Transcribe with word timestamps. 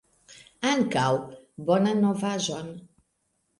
Ankaŭ! 0.69 1.09
Bonan 1.69 2.03
novaĵon! 2.09 2.75